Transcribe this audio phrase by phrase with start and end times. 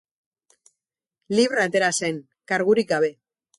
[1.41, 2.19] Libre atera zen,
[2.53, 3.15] kargurik gabe.